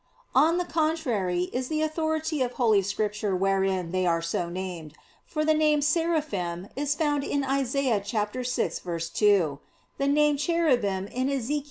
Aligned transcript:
On 0.33 0.57
the 0.57 0.65
contrary 0.65 1.43
is 1.53 1.67
the 1.67 1.83
authority 1.83 2.41
of 2.41 2.53
Holy 2.53 2.81
Scripture 2.81 3.35
wherein 3.35 3.91
they 3.91 4.07
are 4.07 4.19
so 4.19 4.49
named. 4.49 4.95
For 5.27 5.45
the 5.45 5.53
name 5.53 5.83
"Seraphim" 5.83 6.69
is 6.75 6.95
found 6.95 7.23
in 7.23 7.43
Isa. 7.43 8.01
6:2; 8.01 9.59
the 9.99 10.07
name 10.07 10.37
"Cherubim" 10.37 11.05
in 11.05 11.27
Ezech. 11.29 11.59